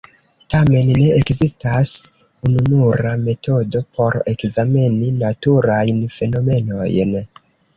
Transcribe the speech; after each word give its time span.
Tamen, 0.51 0.87
ne 1.01 1.09
ekzistas 1.17 1.91
ununura 2.49 3.13
metodo 3.27 3.83
por 3.99 4.19
ekzameni 4.33 5.13
naturajn 5.21 6.05
fenomenojn. 6.17 7.17